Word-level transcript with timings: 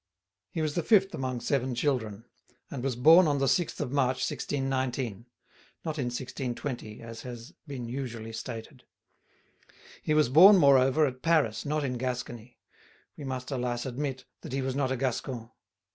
He 0.49 0.63
was 0.63 0.73
the 0.73 0.81
fifth 0.81 1.13
among 1.13 1.41
seven 1.41 1.75
children, 1.75 2.25
and 2.71 2.83
was 2.83 2.95
born 2.95 3.27
on 3.27 3.37
the 3.37 3.45
6th 3.45 3.79
of 3.81 3.91
March, 3.91 4.25
1619; 4.27 5.27
not 5.85 5.99
in 5.99 6.05
1620, 6.05 7.01
as 7.01 7.21
has 7.21 7.53
been 7.67 7.87
usually 7.87 8.33
stated. 8.33 8.85
He 10.01 10.15
was 10.15 10.27
born, 10.27 10.57
moreover, 10.57 11.05
at 11.05 11.21
Paris, 11.21 11.67
not 11.67 11.83
in 11.83 11.99
Gascony; 11.99 12.57
we 13.15 13.25
must, 13.25 13.51
alas, 13.51 13.85
admit 13.85 14.25
that 14.41 14.53
he 14.53 14.63
was 14.63 14.75
not 14.75 14.91
a 14.91 14.97
Gascon. 14.97 15.51